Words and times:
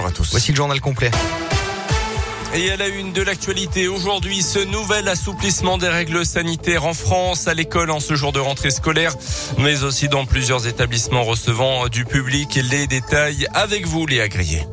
bonjour 0.00 0.06
à 0.06 0.12
tous. 0.12 0.30
Voici 0.30 0.52
le 0.52 0.56
journal 0.56 0.80
complet. 0.80 1.10
Et 2.54 2.70
à 2.70 2.76
la 2.76 2.88
une 2.88 3.12
de 3.12 3.22
l'actualité, 3.22 3.86
aujourd'hui, 3.86 4.42
ce 4.42 4.58
nouvel 4.58 5.06
assouplissement 5.08 5.78
des 5.78 5.88
règles 5.88 6.24
sanitaires 6.24 6.84
en 6.84 6.94
France, 6.94 7.46
à 7.46 7.54
l'école 7.54 7.90
en 7.90 8.00
ce 8.00 8.14
jour 8.14 8.32
de 8.32 8.40
rentrée 8.40 8.70
scolaire, 8.70 9.14
mais 9.58 9.84
aussi 9.84 10.08
dans 10.08 10.24
plusieurs 10.24 10.66
établissements 10.66 11.22
recevant 11.22 11.88
du 11.88 12.04
public. 12.04 12.58
Les 12.70 12.86
détails 12.86 13.46
avec 13.52 13.86
vous, 13.86 14.06
Léa 14.06 14.28
Grillet. 14.28 14.66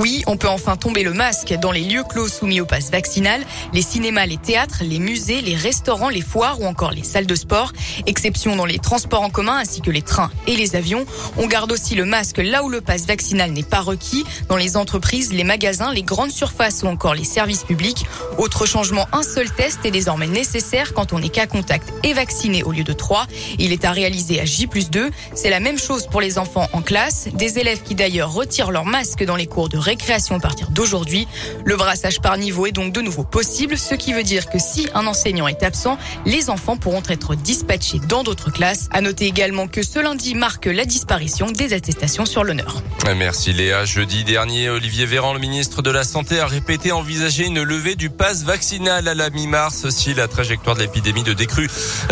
Oui, 0.00 0.22
on 0.28 0.36
peut 0.36 0.48
enfin 0.48 0.76
tomber 0.76 1.02
le 1.02 1.12
masque 1.12 1.52
dans 1.60 1.72
les 1.72 1.80
lieux 1.80 2.04
clos 2.04 2.28
soumis 2.28 2.60
au 2.60 2.64
pass 2.64 2.92
vaccinal, 2.92 3.44
les 3.72 3.82
cinémas, 3.82 4.26
les 4.26 4.36
théâtres, 4.36 4.82
les 4.82 5.00
musées, 5.00 5.40
les 5.40 5.56
restaurants, 5.56 6.08
les 6.08 6.20
foires 6.20 6.60
ou 6.60 6.66
encore 6.66 6.92
les 6.92 7.02
salles 7.02 7.26
de 7.26 7.34
sport. 7.34 7.72
Exception 8.06 8.54
dans 8.54 8.64
les 8.64 8.78
transports 8.78 9.22
en 9.22 9.28
commun 9.28 9.56
ainsi 9.56 9.80
que 9.80 9.90
les 9.90 10.02
trains 10.02 10.30
et 10.46 10.54
les 10.54 10.76
avions. 10.76 11.04
On 11.36 11.48
garde 11.48 11.72
aussi 11.72 11.96
le 11.96 12.04
masque 12.04 12.38
là 12.38 12.62
où 12.62 12.68
le 12.68 12.80
pass 12.80 13.06
vaccinal 13.06 13.50
n'est 13.50 13.64
pas 13.64 13.80
requis, 13.80 14.24
dans 14.48 14.56
les 14.56 14.76
entreprises, 14.76 15.32
les 15.32 15.42
magasins, 15.42 15.92
les 15.92 16.04
grandes 16.04 16.30
surfaces 16.30 16.84
ou 16.84 16.86
encore 16.86 17.14
les 17.14 17.24
services 17.24 17.64
publics. 17.64 18.06
Autre 18.38 18.66
changement, 18.66 19.08
un 19.10 19.24
seul 19.24 19.50
test 19.50 19.84
est 19.84 19.90
désormais 19.90 20.28
nécessaire 20.28 20.94
quand 20.94 21.12
on 21.12 21.20
est 21.20 21.28
cas 21.28 21.48
contact 21.48 21.92
et 22.04 22.12
vacciné 22.12 22.62
au 22.62 22.70
lieu 22.70 22.84
de 22.84 22.92
trois. 22.92 23.26
Il 23.58 23.72
est 23.72 23.84
à 23.84 23.90
réaliser 23.90 24.40
à 24.40 24.44
J 24.44 24.68
plus 24.68 24.90
2. 24.90 25.10
C'est 25.34 25.50
la 25.50 25.58
même 25.58 25.76
chose 25.76 26.06
pour 26.06 26.20
les 26.20 26.38
enfants 26.38 26.68
en 26.72 26.82
classe, 26.82 27.26
des 27.32 27.58
élèves 27.58 27.82
qui 27.82 27.96
d'ailleurs 27.96 28.32
retirent 28.32 28.70
leur 28.70 28.84
masque 28.84 29.24
dans 29.24 29.34
les 29.34 29.46
cours 29.46 29.68
de 29.68 29.87
récréation 29.88 30.36
à 30.36 30.40
partir 30.40 30.70
d'aujourd'hui. 30.70 31.26
Le 31.64 31.76
brassage 31.76 32.20
par 32.20 32.36
niveau 32.36 32.66
est 32.66 32.72
donc 32.72 32.92
de 32.92 33.00
nouveau 33.00 33.24
possible, 33.24 33.78
ce 33.78 33.94
qui 33.94 34.12
veut 34.12 34.22
dire 34.22 34.48
que 34.50 34.58
si 34.58 34.86
un 34.94 35.06
enseignant 35.06 35.48
est 35.48 35.62
absent, 35.62 35.98
les 36.26 36.50
enfants 36.50 36.76
pourront 36.76 37.02
être 37.08 37.34
dispatchés 37.34 37.98
dans 38.06 38.22
d'autres 38.22 38.52
classes. 38.52 38.88
À 38.92 39.00
noter 39.00 39.26
également 39.26 39.66
que 39.66 39.82
ce 39.82 39.98
lundi 39.98 40.34
marque 40.34 40.66
la 40.66 40.84
disparition 40.84 41.50
des 41.50 41.72
attestations 41.72 42.26
sur 42.26 42.44
l'honneur. 42.44 42.82
Merci 43.16 43.54
Léa. 43.54 43.86
Jeudi 43.86 44.24
dernier, 44.24 44.68
Olivier 44.68 45.06
Véran, 45.06 45.32
le 45.32 45.40
ministre 45.40 45.80
de 45.80 45.90
la 45.90 46.04
Santé, 46.04 46.38
a 46.38 46.46
répété 46.46 46.92
envisager 46.92 47.46
une 47.46 47.62
levée 47.62 47.94
du 47.94 48.10
pass 48.10 48.44
vaccinal 48.44 49.08
à 49.08 49.14
la 49.14 49.30
mi-mars 49.30 49.88
si 49.88 50.12
la 50.12 50.28
trajectoire 50.28 50.76
de 50.76 50.82
l'épidémie 50.82 51.22
de 51.22 51.32
décrue 51.32 51.68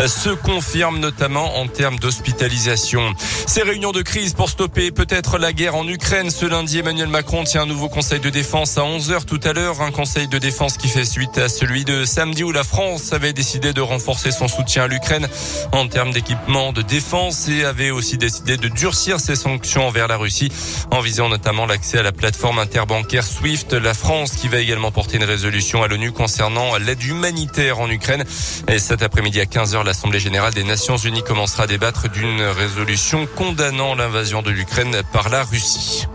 se 0.07 0.29
confirme, 0.29 0.99
notamment 0.99 1.59
en 1.59 1.67
termes 1.67 1.99
d'hospitalisation. 1.99 3.13
Ces 3.45 3.61
réunions 3.61 3.91
de 3.91 4.01
crise 4.01 4.33
pour 4.33 4.49
stopper 4.49 4.89
peut-être 4.91 5.37
la 5.37 5.53
guerre 5.53 5.75
en 5.75 5.87
Ukraine. 5.87 6.31
Ce 6.31 6.45
lundi, 6.45 6.79
Emmanuel 6.79 7.09
Macron 7.09 7.43
tient 7.43 7.66
nouveau 7.67 7.89
conseil 7.89 8.19
de 8.19 8.29
défense 8.29 8.77
à 8.77 8.81
11h 8.81 9.25
tout 9.25 9.39
à 9.43 9.53
l'heure. 9.53 9.81
Un 9.81 9.91
conseil 9.91 10.27
de 10.27 10.39
défense 10.39 10.77
qui 10.77 10.87
fait 10.87 11.05
suite 11.05 11.37
à 11.37 11.49
celui 11.49 11.85
de 11.85 12.05
samedi 12.05 12.43
où 12.43 12.51
la 12.51 12.63
France 12.63 13.13
avait 13.13 13.33
décidé 13.33 13.73
de 13.73 13.81
renforcer 13.81 14.31
son 14.31 14.47
soutien 14.47 14.83
à 14.83 14.87
l'Ukraine 14.87 15.27
en 15.73 15.87
termes 15.87 16.11
d'équipement 16.11 16.71
de 16.71 16.81
défense 16.81 17.47
et 17.49 17.65
avait 17.65 17.91
aussi 17.91 18.17
décidé 18.17 18.57
de 18.57 18.69
durcir 18.69 19.19
ses 19.19 19.35
sanctions 19.35 19.87
envers 19.87 20.07
la 20.07 20.17
Russie 20.17 20.51
en 20.91 21.01
visant 21.01 21.29
notamment 21.29 21.65
l'accès 21.65 21.99
à 21.99 22.03
la 22.03 22.11
plateforme 22.11 22.59
interbancaire 22.59 23.25
SWIFT. 23.25 23.73
La 23.73 23.93
France 23.93 24.31
qui 24.31 24.47
va 24.47 24.59
également 24.59 24.91
porter 24.91 25.17
une 25.17 25.25
résolution 25.25 25.83
à 25.83 25.87
l'ONU 25.87 26.11
concernant 26.11 26.77
l'aide 26.77 27.03
humanitaire 27.03 27.79
en 27.79 27.89
Ukraine. 27.89 28.23
Et 28.67 28.79
cet 28.79 29.03
après-midi 29.03 29.41
à 29.41 29.45
15h, 29.45 29.85
l'Assemblée 29.85 30.19
générale 30.19 30.53
des 30.53 30.63
Nations 30.63 30.97
unies 30.97 31.23
commencera 31.23 31.63
à 31.63 31.67
débattre 31.67 32.09
d'une 32.09 32.41
résolution 32.41 33.27
condamnant 33.35 33.93
l'invasion 33.93 34.41
de 34.41 34.51
l'Ukraine 34.51 35.01
par 35.11 35.29
la 35.29 35.43
Russie. 35.43 36.07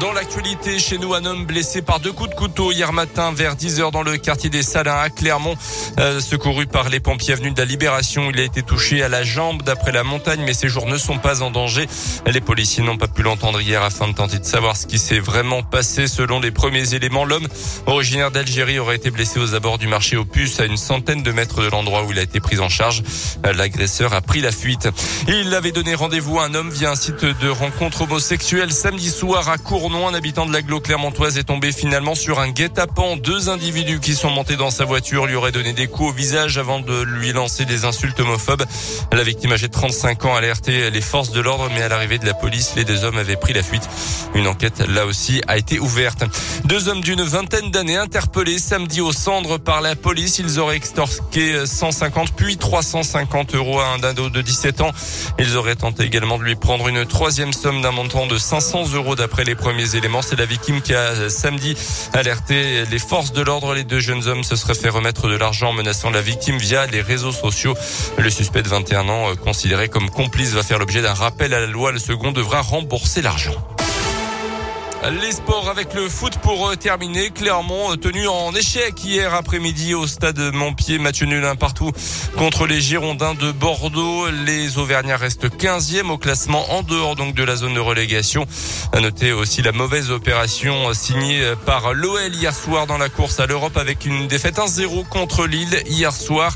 Dans 0.00 0.12
l'actualité, 0.12 0.78
chez 0.78 0.96
nous, 0.96 1.14
un 1.14 1.24
homme 1.24 1.44
blessé 1.44 1.82
par 1.82 1.98
deux 1.98 2.12
coups 2.12 2.30
de 2.30 2.34
couteau 2.36 2.70
hier 2.70 2.92
matin 2.92 3.32
vers 3.32 3.56
10 3.56 3.80
heures 3.80 3.90
dans 3.90 4.04
le 4.04 4.16
quartier 4.16 4.48
des 4.48 4.62
Salins 4.62 4.96
à 4.96 5.10
Clermont, 5.10 5.56
euh, 5.98 6.20
secouru 6.20 6.66
par 6.66 6.88
les 6.88 7.00
pompiers 7.00 7.34
venus 7.34 7.52
de 7.52 7.58
la 7.58 7.64
Libération. 7.64 8.30
Il 8.30 8.38
a 8.38 8.44
été 8.44 8.62
touché 8.62 9.02
à 9.02 9.08
la 9.08 9.24
jambe 9.24 9.62
d'après 9.62 9.90
la 9.90 10.04
montagne, 10.04 10.42
mais 10.44 10.52
ses 10.52 10.68
jours 10.68 10.86
ne 10.86 10.96
sont 10.96 11.18
pas 11.18 11.42
en 11.42 11.50
danger. 11.50 11.88
Les 12.26 12.40
policiers 12.40 12.84
n'ont 12.84 12.96
pas 12.96 13.08
pu 13.08 13.22
l'entendre 13.22 13.60
hier 13.60 13.82
afin 13.82 14.06
de 14.06 14.12
tenter 14.12 14.38
de 14.38 14.44
savoir 14.44 14.76
ce 14.76 14.86
qui 14.86 15.00
s'est 15.00 15.18
vraiment 15.18 15.64
passé. 15.64 16.06
Selon 16.06 16.38
les 16.38 16.52
premiers 16.52 16.94
éléments, 16.94 17.24
l'homme 17.24 17.48
originaire 17.86 18.30
d'Algérie 18.30 18.78
aurait 18.78 18.96
été 18.96 19.10
blessé 19.10 19.40
aux 19.40 19.54
abords 19.54 19.78
du 19.78 19.88
marché 19.88 20.16
puces 20.24 20.60
à 20.60 20.66
une 20.66 20.76
centaine 20.76 21.24
de 21.24 21.32
mètres 21.32 21.60
de 21.62 21.68
l'endroit 21.68 22.04
où 22.04 22.12
il 22.12 22.20
a 22.20 22.22
été 22.22 22.38
pris 22.38 22.60
en 22.60 22.68
charge. 22.68 23.02
L'agresseur 23.42 24.14
a 24.14 24.20
pris 24.20 24.42
la 24.42 24.52
fuite. 24.52 24.88
Il 25.26 25.52
avait 25.54 25.72
donné 25.72 25.96
rendez-vous 25.96 26.38
à 26.38 26.44
un 26.44 26.54
homme 26.54 26.70
via 26.70 26.92
un 26.92 26.96
site 26.96 27.24
de 27.24 27.48
rencontre 27.48 28.02
homosexuelle 28.02 28.70
samedi 28.70 29.10
soir 29.10 29.48
à 29.48 29.58
Cour 29.58 29.87
un 29.96 30.14
habitant 30.14 30.44
de 30.44 30.52
l'agglo 30.52 30.80
clermontoise 30.80 31.38
est 31.38 31.44
tombé 31.44 31.72
finalement 31.72 32.14
sur 32.14 32.40
un 32.40 32.50
guet-apens. 32.50 33.16
Deux 33.16 33.48
individus 33.48 34.00
qui 34.00 34.14
sont 34.14 34.30
montés 34.30 34.56
dans 34.56 34.70
sa 34.70 34.84
voiture 34.84 35.26
lui 35.26 35.34
auraient 35.34 35.52
donné 35.52 35.72
des 35.72 35.86
coups 35.86 36.10
au 36.10 36.12
visage 36.12 36.58
avant 36.58 36.78
de 36.78 37.02
lui 37.02 37.32
lancer 37.32 37.64
des 37.64 37.84
insultes 37.84 38.20
homophobes. 38.20 38.64
La 39.12 39.22
victime 39.22 39.52
âgée 39.52 39.68
de 39.68 39.72
35 39.72 40.26
ans 40.26 40.34
a 40.34 40.38
alerté 40.38 40.90
les 40.90 41.00
forces 41.00 41.30
de 41.30 41.40
l'ordre, 41.40 41.70
mais 41.74 41.82
à 41.82 41.88
l'arrivée 41.88 42.18
de 42.18 42.26
la 42.26 42.34
police, 42.34 42.74
les 42.76 42.84
deux 42.84 43.04
hommes 43.04 43.16
avaient 43.16 43.36
pris 43.36 43.54
la 43.54 43.62
fuite. 43.62 43.88
Une 44.34 44.46
enquête, 44.46 44.80
là 44.88 45.06
aussi, 45.06 45.40
a 45.48 45.56
été 45.56 45.78
ouverte. 45.78 46.22
Deux 46.64 46.88
hommes 46.88 47.00
d'une 47.00 47.22
vingtaine 47.22 47.70
d'années 47.70 47.96
interpellés 47.96 48.58
samedi 48.58 49.00
au 49.00 49.12
cendres 49.12 49.58
par 49.58 49.80
la 49.80 49.96
police. 49.96 50.38
Ils 50.38 50.60
auraient 50.60 50.76
extorqué 50.76 51.66
150 51.66 52.32
puis 52.32 52.58
350 52.58 53.54
euros 53.54 53.80
à 53.80 53.86
un 53.88 53.98
dado 53.98 54.28
de 54.28 54.42
17 54.42 54.82
ans. 54.82 54.92
Ils 55.38 55.56
auraient 55.56 55.76
tenté 55.76 56.04
également 56.04 56.38
de 56.38 56.44
lui 56.44 56.56
prendre 56.56 56.88
une 56.88 57.06
troisième 57.06 57.52
somme 57.52 57.80
d'un 57.80 57.92
montant 57.92 58.26
de 58.26 58.36
500 58.36 58.92
euros 58.94 59.16
d'après 59.16 59.44
les 59.44 59.54
premiers 59.54 59.77
C'est 60.22 60.36
la 60.36 60.44
victime 60.44 60.80
qui 60.82 60.92
a 60.92 61.30
samedi 61.30 61.76
alerté 62.12 62.84
les 62.90 62.98
forces 62.98 63.32
de 63.32 63.42
l'ordre. 63.42 63.74
Les 63.74 63.84
deux 63.84 64.00
jeunes 64.00 64.26
hommes 64.26 64.42
se 64.42 64.56
seraient 64.56 64.74
fait 64.74 64.88
remettre 64.88 65.28
de 65.28 65.36
l'argent 65.36 65.72
menaçant 65.72 66.10
la 66.10 66.20
victime 66.20 66.58
via 66.58 66.86
les 66.86 67.00
réseaux 67.00 67.30
sociaux. 67.30 67.76
Le 68.18 68.28
suspect 68.28 68.62
de 68.62 68.68
21 68.68 69.08
ans, 69.08 69.36
considéré 69.36 69.88
comme 69.88 70.10
complice, 70.10 70.52
va 70.52 70.64
faire 70.64 70.80
l'objet 70.80 71.00
d'un 71.00 71.14
rappel 71.14 71.54
à 71.54 71.60
la 71.60 71.66
loi. 71.66 71.92
Le 71.92 72.00
second 72.00 72.32
devra 72.32 72.60
rembourser 72.60 73.22
l'argent. 73.22 73.77
Les 75.10 75.32
sports 75.32 75.70
avec 75.70 75.94
le 75.94 76.06
foot 76.06 76.36
pour 76.38 76.76
terminer. 76.76 77.30
Clermont 77.30 77.96
tenu 77.96 78.28
en 78.28 78.54
échec 78.54 79.02
hier 79.02 79.32
après-midi 79.32 79.94
au 79.94 80.06
stade 80.06 80.38
Montpied. 80.52 80.98
Match 80.98 81.22
nul 81.22 81.44
un 81.46 81.56
partout 81.56 81.92
contre 82.36 82.66
les 82.66 82.80
Girondins 82.80 83.34
de 83.34 83.50
Bordeaux. 83.50 84.26
Les 84.44 84.76
Auvergnats 84.76 85.16
restent 85.16 85.46
15e 85.46 86.10
au 86.10 86.18
classement 86.18 86.74
en 86.74 86.82
dehors 86.82 87.16
donc 87.16 87.34
de 87.34 87.42
la 87.42 87.56
zone 87.56 87.72
de 87.72 87.80
relégation. 87.80 88.44
À 88.92 89.00
noter 89.00 89.32
aussi 89.32 89.62
la 89.62 89.72
mauvaise 89.72 90.10
opération 90.10 90.92
signée 90.92 91.42
par 91.64 91.94
l'OL 91.94 92.34
hier 92.34 92.54
soir 92.54 92.86
dans 92.86 92.98
la 92.98 93.08
course 93.08 93.40
à 93.40 93.46
l'Europe 93.46 93.78
avec 93.78 94.04
une 94.04 94.26
défaite 94.26 94.58
1-0 94.58 95.08
contre 95.08 95.46
Lille 95.46 95.82
hier 95.86 96.12
soir. 96.12 96.54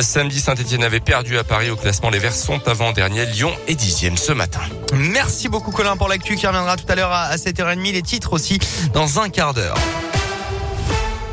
Samedi, 0.00 0.40
Saint-Etienne 0.40 0.84
avait 0.84 1.00
perdu 1.00 1.36
à 1.36 1.44
Paris 1.44 1.70
au 1.70 1.76
classement. 1.76 2.08
Les 2.08 2.18
Verts 2.18 2.34
sont 2.34 2.66
avant-dernier. 2.66 3.26
Lyon 3.26 3.52
est 3.68 3.74
dixième 3.74 4.16
ce 4.16 4.32
matin. 4.32 4.60
Merci 4.94 5.48
beaucoup 5.48 5.70
Colin 5.70 5.96
pour 5.96 6.08
l'actu 6.08 6.36
qui 6.36 6.46
reviendra 6.46 6.76
tout 6.76 6.86
à 6.88 6.94
l'heure 6.94 7.12
à 7.12 7.36
7h30 7.36 7.89
les 7.92 8.02
titres 8.02 8.32
aussi 8.32 8.58
dans 8.92 9.20
un 9.20 9.28
quart 9.28 9.54
d'heure. 9.54 9.76